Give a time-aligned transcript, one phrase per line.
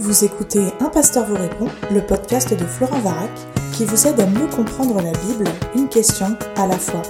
[0.00, 3.32] Vous écoutez Un pasteur vous répond, le podcast de Florent Varac,
[3.76, 7.02] qui vous aide à mieux comprendre la Bible, une question à la fois.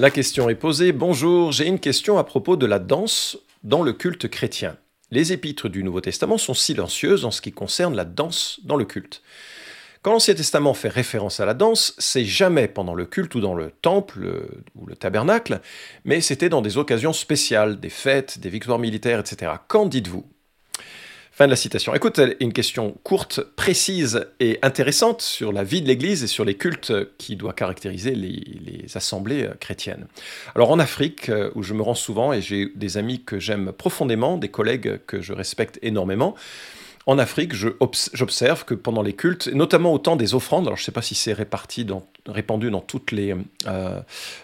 [0.00, 0.90] La question est posée.
[0.90, 4.76] Bonjour, j'ai une question à propos de la danse dans le culte chrétien.
[5.12, 8.84] Les épîtres du Nouveau Testament sont silencieuses en ce qui concerne la danse dans le
[8.84, 9.22] culte.
[10.02, 13.54] Quand l'Ancien Testament fait référence à la danse, c'est jamais pendant le culte ou dans
[13.54, 15.60] le temple ou le tabernacle,
[16.04, 19.52] mais c'était dans des occasions spéciales, des fêtes, des victoires militaires, etc.
[19.68, 20.24] Qu'en dites-vous?
[21.36, 21.94] Fin de la citation.
[21.94, 26.54] Écoute, une question courte, précise et intéressante sur la vie de l'Église et sur les
[26.54, 30.06] cultes qui doivent caractériser les, les, assemblées chrétiennes.
[30.54, 34.38] Alors en Afrique, où je me rends souvent et j'ai des amis que j'aime profondément,
[34.38, 36.36] des collègues que je respecte énormément,
[37.04, 40.86] en Afrique, j'observe que pendant les cultes, notamment au temps des offrandes, alors je ne
[40.86, 43.34] sais pas si c'est réparti dans, répandu dans toutes les,
[43.66, 44.00] euh,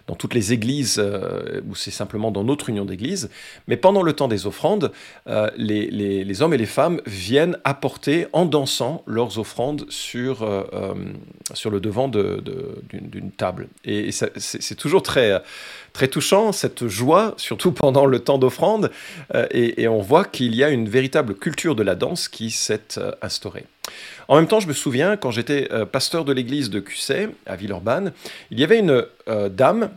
[0.06, 3.30] dans toutes les églises euh, ou c'est simplement dans notre union d'églises,
[3.68, 4.92] mais pendant le temps des offrandes,
[5.26, 10.48] euh, les, les, hommes et les femmes viennent apporter en dansant leurs offrandes sur,
[11.54, 13.68] sur le devant d'une table.
[13.84, 15.42] Et, c'est toujours très
[15.92, 18.90] très touchant, cette joie, surtout pendant le temps d'offrande,
[19.50, 23.66] et, on voit qu'il y a une véritable culture de la danse qui s'est instaurée.
[24.28, 27.56] En même temps, je me souviens, quand j'étais euh, pasteur de l'église de Cusset, à
[27.56, 28.12] Villeurbanne,
[28.50, 29.04] il y avait une
[29.50, 29.90] dame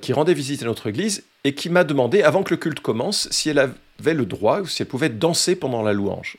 [0.00, 3.28] qui rendait visite à notre église et qui m'a demandé, avant que le culte commence,
[3.32, 6.36] si elle avait le droit ou si elle pouvait danser pendant la louange.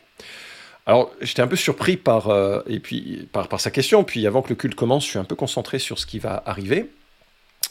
[0.86, 2.32] Alors, j'étais un peu surpris par,
[2.66, 5.36] et puis, par, sa question, puis avant que le culte commence, je suis un peu
[5.36, 6.90] concentré sur ce qui va arriver.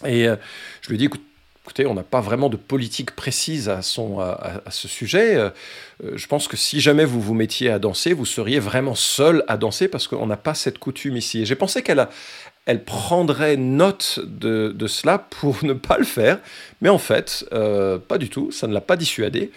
[0.05, 0.37] Et euh,
[0.81, 1.11] je lui ai dit,
[1.65, 5.35] écoutez, on n'a pas vraiment de politique précise à, ce sujet.
[5.35, 5.49] Euh,
[6.15, 9.57] je pense que si jamais vous vous mettiez à danser, vous seriez vraiment seul à
[9.57, 11.41] danser parce qu'on n'a pas cette coutume ici.
[11.41, 12.07] Et j'ai pensé qu'elle
[12.67, 16.39] elle prendrait note de, cela pour ne pas le faire,
[16.83, 19.51] mais en fait, euh, pas du tout, ça ne l'a pas dissuadé.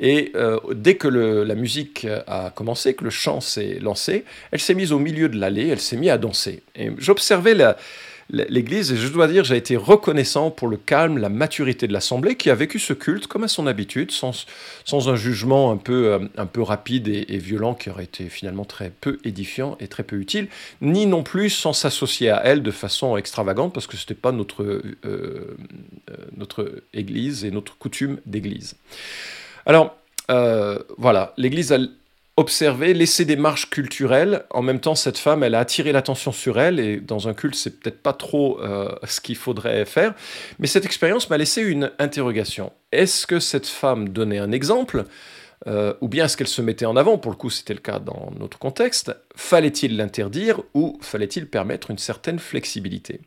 [0.00, 0.32] Et
[0.74, 4.98] dès que la musique a commencé, que le chant s'est lancé, elle s'est mise au
[4.98, 6.64] milieu de l'allée, elle s'est mise à danser.
[6.74, 7.76] Et j'observais la
[8.32, 12.34] l'Église, et je dois dire, j'ai été reconnaissant pour le calme, la maturité de l'Assemblée,
[12.34, 14.46] qui a vécu ce culte comme à son habitude, sans,
[14.90, 19.76] un jugement un peu, euh, rapide et, violent qui aurait été finalement très peu édifiant
[19.80, 20.48] et très peu utile,
[20.80, 24.32] ni non plus sans s'associer à elle de façon extravagante, parce que ce n'était pas
[24.32, 25.56] notre, euh, euh,
[26.36, 28.76] notre Église et notre coutume d'Église.
[29.66, 29.96] Alors,
[30.96, 31.78] voilà, l'Église a
[32.36, 34.44] observer, laisser des marches culturelles.
[34.50, 37.54] En même temps, cette femme, elle a attiré l'attention sur elle, et dans un culte,
[37.54, 40.14] c'est peut-être pas trop euh, ce qu'il faudrait faire.
[40.58, 42.72] Mais cette expérience m'a laissé une interrogation.
[42.90, 45.04] Est-ce que cette femme donnait un exemple
[45.66, 47.18] euh, ou bien est-ce qu'elle se mettait en avant?
[47.18, 49.14] Pour le coup, c'était le cas dans notre contexte.
[49.36, 53.20] Fallait-il l'interdire ou fallait-il permettre une certaine flexibilité?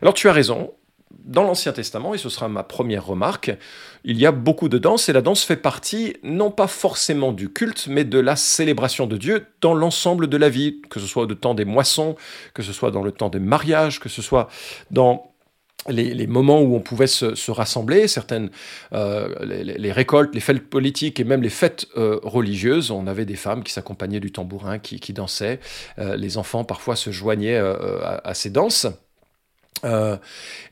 [0.00, 0.72] Alors tu as raison,
[1.10, 3.56] dans l'Ancien Testament, et ce sera ma première remarque,
[4.04, 7.52] il y a beaucoup de danse, et la danse fait partie non pas forcément du
[7.52, 11.24] culte, mais de la célébration de Dieu dans l'ensemble de la vie, que ce soit
[11.24, 12.16] au temps des moissons,
[12.54, 14.48] que ce soit dans le temps des mariages, que ce soit
[14.90, 15.32] dans
[15.88, 18.50] les, moments où on pouvait se, rassembler, certaines,
[18.92, 23.36] euh, les, récoltes, les fêtes politiques et même les fêtes euh, religieuses, on avait des
[23.36, 25.60] femmes qui s'accompagnaient du tambourin, qui, dansaient,
[25.98, 28.86] euh, les enfants parfois se joignaient à, ces danses.
[29.84, 30.16] Euh,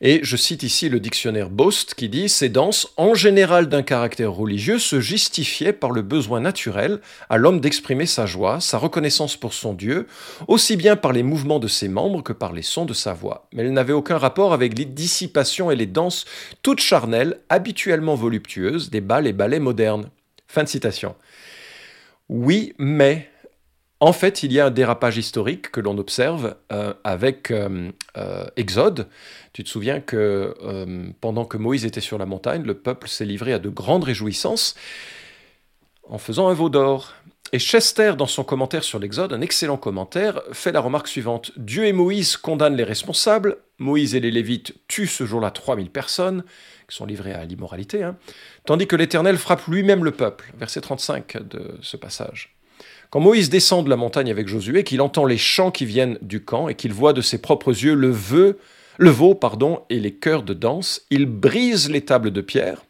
[0.00, 4.32] et je cite ici le dictionnaire Bost qui dit Ces danses, en général d'un caractère
[4.32, 9.54] religieux, se justifiaient par le besoin naturel à l'homme d'exprimer sa joie, sa reconnaissance pour
[9.54, 10.06] son Dieu,
[10.48, 13.48] aussi bien par les mouvements de ses membres que par les sons de sa voix.
[13.53, 16.25] Mais elles n'avaient aucun rapport avec les dissipations et les danses
[16.62, 20.09] toutes charnelles, habituellement voluptueuses, des bals et ballets modernes.
[20.47, 21.15] Fin de citation.
[22.28, 23.28] Oui, mais
[24.00, 28.44] en fait, il y a un dérapage historique que l'on observe euh, avec euh, euh,
[28.56, 29.09] Exode.
[29.53, 30.55] Tu te souviens que
[31.21, 34.75] pendant que Moïse était sur la montagne, le peuple s'est livré à de grandes réjouissances
[36.09, 37.15] en faisant un veau d'or.
[37.53, 41.53] Et Chester, dans son commentaire sur l'Exode, un excellent commentaire, fait la remarque suivante.
[41.56, 46.43] Dieu et Moïse condamnent les responsables, Moïse et les Lévites tuent ce jour-là 3000 personnes,
[46.88, 48.16] qui sont livrées à l'immoralité, hein,
[48.66, 50.53] tandis que l'Éternel frappe lui-même le peuple.
[50.59, 52.57] Verset 35 de ce passage.
[53.10, 56.45] Quand Moïse descend de la montagne avec Josué, qu'il entend les chants qui viennent du
[56.45, 60.54] camp et qu'il voit de ses propres yeux le, veau pardon, et les chœurs de
[60.54, 62.84] danse, il brise les tables de pierre.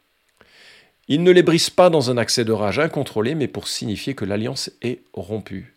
[1.09, 4.25] Il ne les brise pas dans un accès de rage incontrôlé, mais pour signifier que
[4.25, 5.75] l'alliance est rompue.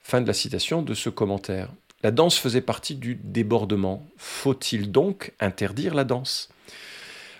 [0.00, 1.70] Fin de la citation de ce commentaire.
[2.02, 4.04] La danse faisait partie du débordement.
[4.16, 6.50] Faut-il donc interdire la danse?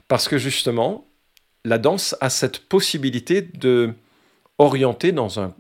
[0.06, 1.06] Parce que justement,
[1.64, 3.94] la danse a cette possibilité de
[4.58, 5.54] orienté dans un,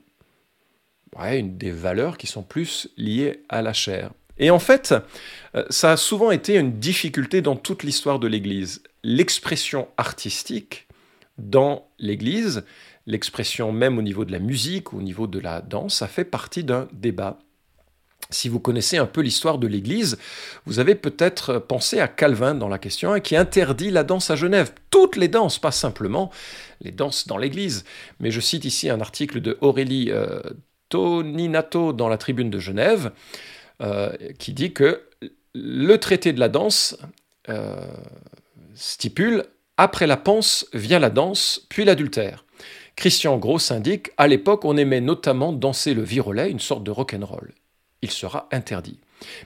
[1.22, 4.10] une des valeurs qui sont plus liées à la chair.
[4.38, 4.94] Et en fait,
[5.54, 8.82] euh, ça a souvent été une difficulté dans toute l'histoire de l'Église.
[9.04, 10.88] L'expression artistique
[11.38, 12.64] dans l'Église,
[13.06, 16.64] l'expression même au niveau de la musique, au niveau de la danse, ça fait partie
[16.64, 17.38] d'un débat.
[18.30, 20.18] Si vous connaissez un peu l'histoire de l'Église,
[20.66, 24.36] vous avez peut-être pensé à Calvin dans la question hein, qui interdit la danse à
[24.36, 24.72] Genève.
[24.90, 26.30] Toutes les danses, pas simplement
[26.80, 27.84] les danses dans l'Église.
[28.20, 30.40] Mais je cite ici un article de Aurélie euh,
[30.88, 33.12] Toninato dans la Tribune de Genève,
[33.82, 35.02] euh, qui dit que
[35.54, 36.96] le traité de la danse
[37.48, 37.86] euh,
[38.74, 39.44] stipule
[39.76, 42.44] après la panse vient la danse, puis l'adultère.
[42.96, 47.52] Christian Gros indique à l'époque, on aimait notamment danser le virolet, une sorte de rock'n'roll.
[48.04, 48.98] Il sera interdit.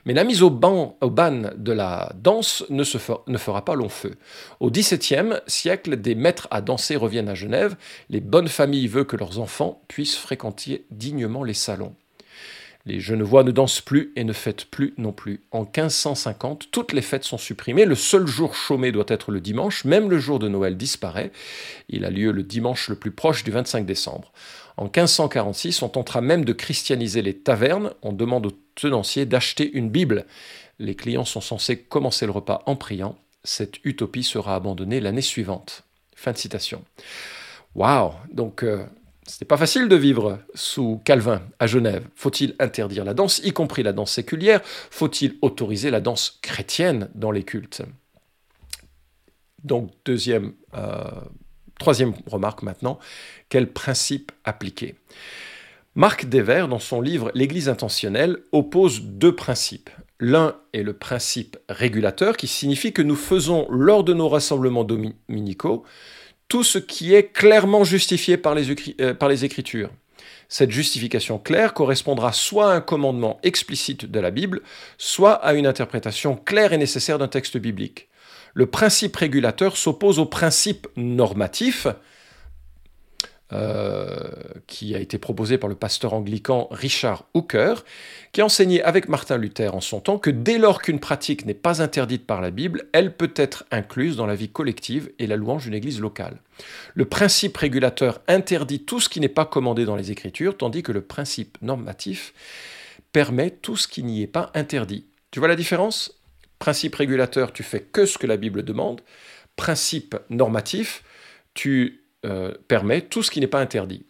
[0.05, 4.17] Mais la mise au, ban, de la danse ne, se ne fera pas long feu.
[4.59, 7.77] Au XVIIe siècle, des maîtres à danser reviennent à Genève.
[8.11, 11.95] Les bonnes familles veulent que leurs enfants puissent fréquenter dignement les salons.
[12.85, 15.45] Les Genevois ne dansent plus et ne fêtent plus non plus.
[15.53, 17.85] En 1550, toutes les fêtes sont supprimées.
[17.85, 19.85] Le seul jour chômé doit être le dimanche.
[19.85, 21.31] Même le jour de Noël disparaît.
[21.89, 24.33] Il a lieu le dimanche le plus proche du 25 décembre.
[24.79, 27.95] En 1546, on tentera même de christianiser les tavernes.
[28.03, 30.25] On demande aux tenanciers d'acheter une Bible.
[30.79, 33.19] Les clients sont censés commencer le repas en priant.
[33.43, 35.83] Cette utopie sera abandonnée l'année suivante.
[36.15, 36.85] Fin de citation.
[37.75, 38.87] Waouh Donc, euh,
[39.27, 42.07] c'était pas facile de vivre sous Calvin à Genève.
[42.15, 44.61] Faut-il interdire la danse, y compris la danse séculière?
[44.65, 47.83] Faut-il autoriser la danse chrétienne dans les cultes?
[49.65, 51.03] Donc, deuxième, euh,
[51.79, 52.99] troisième remarque maintenant,
[53.49, 54.97] quel principe appliquer?
[55.95, 59.91] Marc Dever, dans son livre L'Église intentionnelle, oppose deux principes.
[60.21, 65.85] L'un est le principe régulateur, qui signifie que nous faisons, lors de nos rassemblements dominicaux,
[66.49, 69.91] tout ce qui est clairement justifié par les, euh, par les Écritures.
[70.49, 74.63] Cette justification claire correspondra soit à un commandement explicite de la Bible,
[74.97, 78.09] soit à une interprétation claire et nécessaire d'un texte biblique.
[78.55, 81.87] Le principe régulateur s'oppose au principe normatif,
[83.51, 84.29] euh,
[84.67, 87.83] qui a été proposé par le pasteur anglican Richard Hooker,
[88.33, 91.81] qui enseignait avec Martin Luther en son temps que dès lors qu'une pratique n'est pas
[91.81, 95.65] interdite par la Bible, elle peut être incluse dans la vie collective et la louange
[95.65, 96.43] d'une église locale.
[96.93, 100.93] Le principe régulateur interdit tout ce qui n'est pas commandé dans les Écritures, tandis que
[100.93, 102.35] le principe normatif
[103.13, 105.07] permet tout ce qui n'y est pas interdit.
[105.31, 106.18] Tu vois la différence?
[106.59, 109.01] Principe régulateur, tu fais que ce que la Bible demande.
[109.57, 111.03] Principe normatif,
[111.55, 114.05] tu euh, permet tout ce qui n'est pas interdit.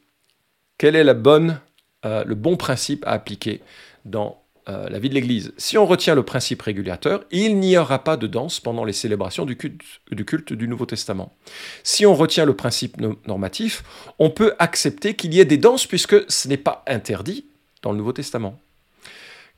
[0.78, 3.60] Quel est euh, le bon principe à appliquer
[4.04, 5.52] dans euh, la vie de l'Église?
[5.58, 9.44] Si on retient le principe régulateur, il n'y aura pas de danse pendant les célébrations
[9.44, 11.36] du culte, du culte du Nouveau Testament.
[11.82, 12.96] Si on retient le principe
[13.26, 13.82] normatif,
[14.18, 17.44] on peut accepter qu'il y ait des danses puisque ce n'est pas interdit
[17.82, 18.58] dans le Nouveau Testament.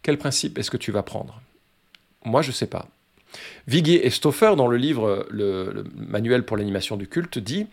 [0.02, 1.40] Quel principe est-ce que tu vas prendre?
[2.24, 2.88] Moi, je ne sais pas.
[3.66, 7.66] Viguier et Stoffer, dans le livre le, Manuel pour l'animation du culte, dit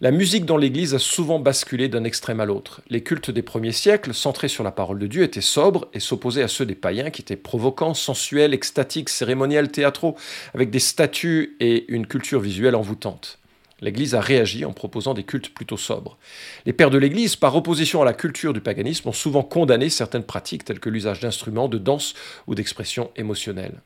[0.00, 2.80] La musique dans l'Église a souvent basculé d'un extrême à l'autre.
[2.88, 6.42] Les cultes des premiers siècles, centrés sur la parole de Dieu, étaient sobres et s'opposaient
[6.42, 10.16] à ceux des païens qui étaient provocants, sensuels, extatiques, cérémoniels, théâtraux,
[10.54, 13.38] avec des statues et une culture visuelle envoûtante.
[13.80, 16.16] L'Église a réagi en proposant des cultes plutôt sobres.
[16.64, 20.24] Les pères de l'Église, par opposition à la culture du paganisme, ont souvent condamné certaines
[20.24, 22.14] pratiques telles que l'usage d'instruments, de danse
[22.46, 23.82] ou d'expressions émotionnelles.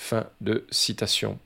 [0.00, 1.40] Fin de citation.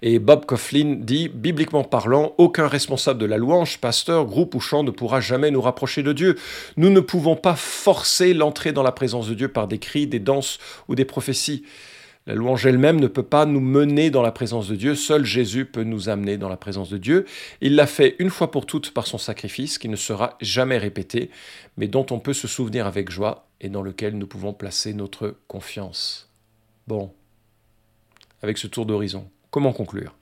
[0.00, 4.84] Et Bob Coughlin dit, bibliquement parlant, aucun responsable de la louange, pasteur, groupe ou chant
[4.84, 6.36] ne pourra jamais nous rapprocher de Dieu.
[6.76, 10.20] Nous ne pouvons pas forcer l'entrée dans la présence de Dieu par des cris, des
[10.20, 11.64] danses ou des prophéties.
[12.28, 15.64] La louange elle-même ne peut pas nous mener dans la présence de Dieu, seul Jésus
[15.64, 17.26] peut nous amener dans la présence de Dieu.
[17.60, 21.30] Il l'a fait une fois pour toutes par son sacrifice, qui ne sera jamais répété,
[21.76, 25.36] mais dont on peut se souvenir avec joie et dans lequel nous pouvons placer notre
[25.48, 26.25] confiance.
[26.86, 27.12] Bon,
[28.42, 30.14] avec ce tour d'horizon, comment conclure?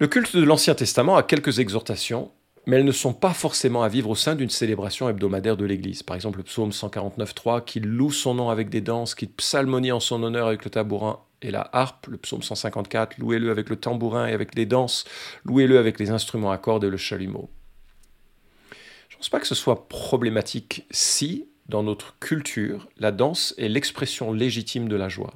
[0.00, 2.32] Le culte de l'Ancien Testament a quelques exhortations,
[2.66, 6.02] mais elles ne sont pas forcément à vivre au sein d'une célébration hebdomadaire de l'Église.
[6.02, 10.00] Par exemple, le psaume 149.3 qui loue son nom avec des danses, qui psalmonie en
[10.00, 14.26] son honneur avec le tabourin et la harpe, le psaume 154, louez-le avec le tambourin
[14.26, 15.04] et avec les danses,
[15.44, 17.50] louez-le avec les instruments à cordes et le chalumeau.
[19.08, 23.68] Je ne pense pas que ce soit problématique si, dans notre culture, la danse est
[23.68, 25.34] l'expression légitime de la joie.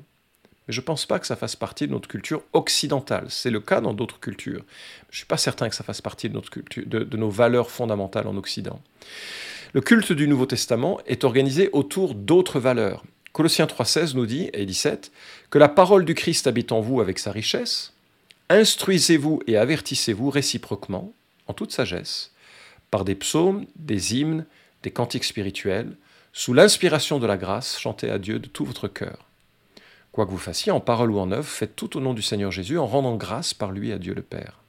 [0.66, 3.26] Mais je ne pense pas que ça fasse partie de notre culture occidentale.
[3.30, 4.64] C'est le cas dans d'autres cultures.
[5.08, 7.70] Je ne suis pas certain que ça fasse partie de, notre culture, de, nos valeurs
[7.70, 8.80] fondamentales en Occident.
[9.72, 13.04] Le culte du Nouveau Testament est organisé autour d'autres valeurs.
[13.32, 15.10] Colossiens 3,16 nous dit, et 17,
[15.48, 17.94] que la parole du Christ habite en vous avec sa richesse.
[18.50, 21.12] Instruisez-vous et avertissez-vous réciproquement,
[21.46, 22.32] en toute sagesse,
[22.90, 24.44] par des psaumes, des hymnes,
[24.82, 25.96] des cantiques spirituels,
[26.32, 29.26] sous l'inspiration de la grâce, chantez à Dieu de tout votre cœur.
[30.12, 32.50] Quoi que vous fassiez, en parole ou en œuvre, faites tout au nom du Seigneur
[32.50, 34.60] Jésus, en rendant grâce par lui à Dieu le Père.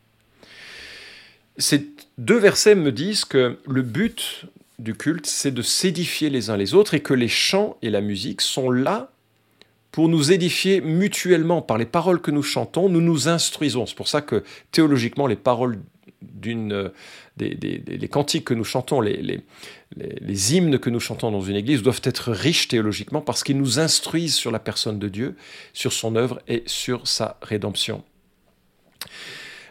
[1.58, 1.88] ces
[2.18, 4.46] deux versets me disent que le but
[4.80, 8.02] du culte, c'est de s'édifier les uns les autres et que les chants et la
[8.02, 9.12] musique sont là
[9.92, 13.86] pour nous édifier mutuellement par les paroles que nous chantons, nous nous instruisons.
[13.86, 15.80] C'est pour ça que théologiquement, les paroles
[16.22, 16.92] d'une
[17.38, 19.42] des, les cantiques que nous chantons, les, les,
[19.96, 23.80] les, hymnes que nous chantons dans une église doivent être riches théologiquement parce qu'ils nous
[23.80, 25.36] instruisent sur la personne de Dieu,
[25.74, 28.04] sur son œuvre et sur sa rédemption.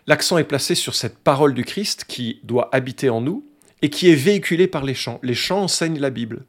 [0.06, 3.44] L'accent est placé sur cette parole du Christ qui doit habiter en nous
[3.82, 5.20] et qui est véhiculée par les chants.
[5.22, 6.46] Les chants enseignent la Bible.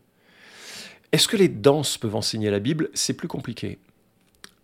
[1.12, 2.90] Est-ce que les danses peuvent enseigner la Bible?
[2.94, 3.78] C'est plus compliqué.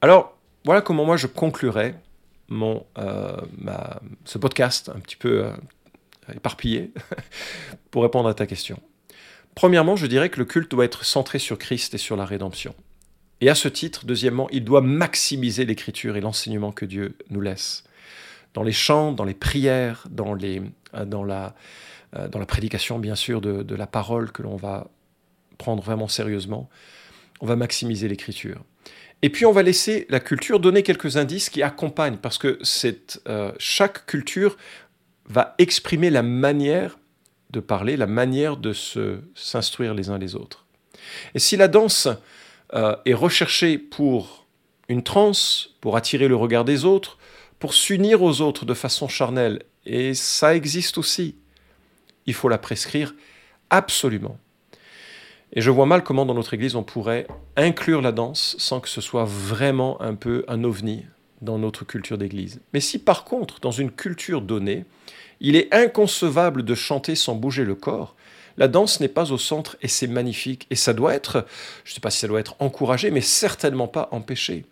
[0.01, 1.96] Alors, voilà comment moi je conclurai
[2.48, 3.38] mon, euh,
[4.25, 5.54] ce podcast un petit peu euh,
[6.34, 6.92] éparpillé
[7.92, 8.80] pour répondre à ta question.
[9.56, 12.75] Premièrement, je dirais que le culte doit être centré sur Christ et sur la rédemption.
[13.42, 17.84] Et à ce titre, deuxièmement, il doit maximiser l'écriture et l'enseignement que Dieu nous laisse
[18.54, 20.62] dans les chants, dans les prières, dans, les,
[20.94, 21.56] euh, dans, la,
[22.14, 24.90] dans la prédication, bien sûr, de, la parole que l'on va
[25.58, 26.70] prendre vraiment sérieusement.
[27.42, 28.64] On va maximiser l'écriture.
[29.22, 32.60] Et puis on va laisser la culture donner quelques indices qui accompagnent, parce que
[33.27, 34.58] euh, chaque culture
[35.27, 37.00] va exprimer la manière
[37.50, 40.65] de parler, la manière de se, s'instruire les uns les autres.
[41.34, 42.08] Et si la danse
[42.74, 44.46] est recherchée pour
[44.89, 47.18] une transe, pour attirer le regard des autres,
[47.60, 51.36] pour s'unir aux autres de façon charnelle, et ça existe aussi,
[52.25, 53.13] il faut la prescrire
[53.70, 54.38] absolument.
[55.54, 58.90] Et je vois mal comment dans notre Église on pourrait inclure la danse sans que
[58.90, 61.06] ce soit vraiment un peu un ovni
[61.42, 62.62] dans notre culture d'Église.
[62.74, 64.86] Mais si par contre, dans une culture donnée,
[65.40, 68.16] il est inconcevable de chanter sans bouger le corps,
[68.58, 70.66] la danse n'est pas au centre et c'est magnifique.
[70.70, 71.46] Et ça doit être,
[71.84, 74.66] je ne sais pas si ça doit être encouragé, mais certainement pas empêché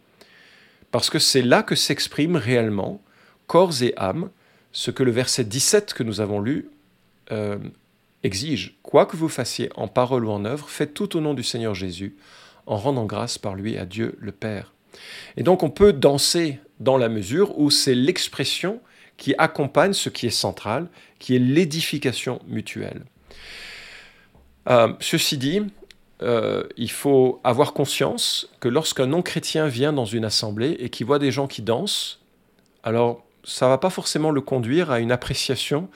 [0.93, 3.01] parce que c'est là que s'exprime réellement,
[3.47, 4.29] corps et âme,
[4.71, 6.69] ce que le verset 17 que nous avons lu
[7.31, 7.57] euh,
[8.23, 8.77] exige.
[8.83, 11.75] Quoi que vous fassiez en parole ou en œuvre, faites tout au nom du Seigneur
[11.75, 12.15] Jésus,
[12.65, 14.73] en rendant grâce par lui à Dieu le Père.
[15.37, 18.79] Et donc on peut danser dans la mesure où c'est l'expression
[19.17, 20.87] qui accompagne ce qui est central,
[21.19, 23.03] qui est l'édification mutuelle.
[24.69, 25.61] Euh, ceci dit,
[26.21, 31.19] euh, il faut avoir conscience que lorsqu'un non-chrétien vient dans une assemblée et qu'il voit
[31.19, 32.21] des gens qui dansent,
[32.83, 35.89] alors ça ne va pas forcément le conduire à une appréciation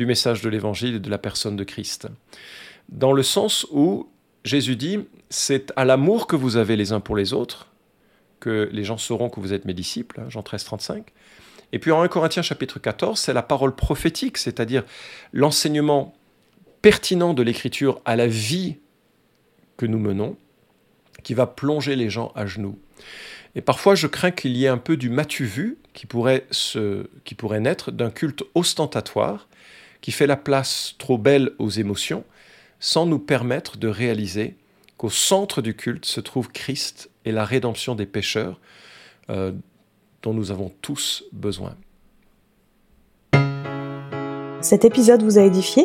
[0.00, 2.08] du message de l'Évangile et de la personne de Christ.
[2.88, 4.08] Dans le sens où
[4.44, 7.66] Jésus dit, c'est à l'amour que vous avez les uns pour les autres
[8.40, 11.12] que les gens sauront que vous êtes mes disciples, hein, Jean 13, 35.
[11.72, 14.84] Et puis en 1 Corinthiens chapitre 14, c'est la parole prophétique, c'est-à-dire
[15.34, 16.14] l'enseignement
[16.80, 18.78] pertinent de l'Écriture à la vie
[19.76, 20.38] que nous menons
[21.22, 22.78] qui va plonger les gens à genoux.
[23.54, 26.46] Et parfois, je crains qu'il y ait un peu du matu vu qui pourrait,
[27.24, 29.46] qui pourrait naître d'un culte ostentatoire
[30.00, 32.24] qui fait la place trop belle aux émotions
[32.78, 34.56] sans nous permettre de réaliser
[34.96, 38.58] qu'au centre du culte se trouve Christ et la rédemption des pécheurs
[39.28, 39.52] euh,
[40.22, 41.76] dont nous avons tous besoin.
[44.60, 45.84] Cet épisode vous a édifié?